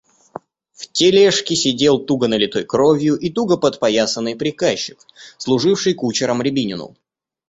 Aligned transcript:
В 0.73 0.87
тележке 0.87 1.55
сидел 1.55 1.99
туго 1.99 2.27
налитой 2.27 2.63
кровью 2.63 3.15
и 3.15 3.29
туго 3.29 3.55
подпоясанный 3.55 4.35
приказчик, 4.35 4.97
служивший 5.37 5.93
кучером 5.93 6.41
Рябинину. 6.41 6.97